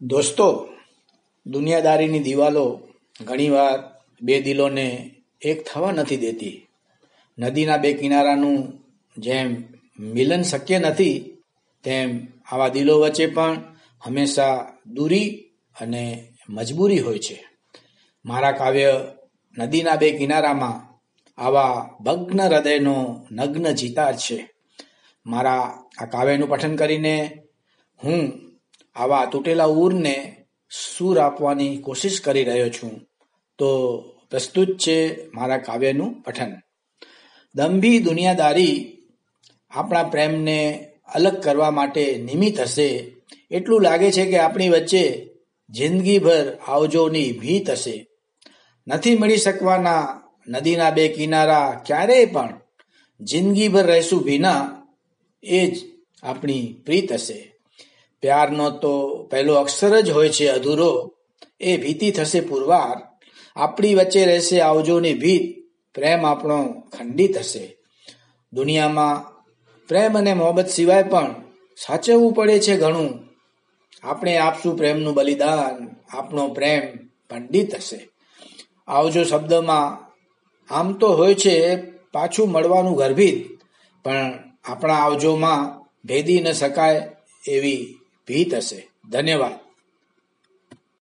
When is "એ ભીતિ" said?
61.60-62.10